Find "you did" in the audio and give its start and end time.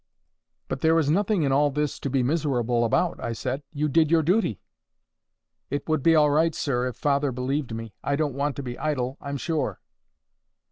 3.71-4.09